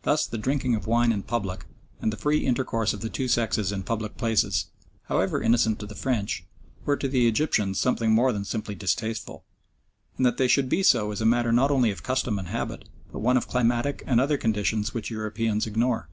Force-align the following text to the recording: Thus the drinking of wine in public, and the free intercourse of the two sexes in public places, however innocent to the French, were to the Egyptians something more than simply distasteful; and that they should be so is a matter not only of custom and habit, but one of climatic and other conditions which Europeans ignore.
Thus 0.00 0.26
the 0.26 0.38
drinking 0.38 0.74
of 0.76 0.86
wine 0.86 1.12
in 1.12 1.22
public, 1.22 1.66
and 2.00 2.10
the 2.10 2.16
free 2.16 2.46
intercourse 2.46 2.94
of 2.94 3.02
the 3.02 3.10
two 3.10 3.28
sexes 3.28 3.70
in 3.70 3.82
public 3.82 4.16
places, 4.16 4.68
however 5.08 5.42
innocent 5.42 5.78
to 5.80 5.86
the 5.86 5.94
French, 5.94 6.46
were 6.86 6.96
to 6.96 7.06
the 7.06 7.28
Egyptians 7.28 7.78
something 7.78 8.10
more 8.10 8.32
than 8.32 8.46
simply 8.46 8.74
distasteful; 8.74 9.44
and 10.16 10.24
that 10.24 10.38
they 10.38 10.48
should 10.48 10.70
be 10.70 10.82
so 10.82 11.10
is 11.12 11.20
a 11.20 11.26
matter 11.26 11.52
not 11.52 11.70
only 11.70 11.90
of 11.90 12.02
custom 12.02 12.38
and 12.38 12.48
habit, 12.48 12.88
but 13.12 13.18
one 13.18 13.36
of 13.36 13.46
climatic 13.46 14.02
and 14.06 14.22
other 14.22 14.38
conditions 14.38 14.94
which 14.94 15.10
Europeans 15.10 15.66
ignore. 15.66 16.08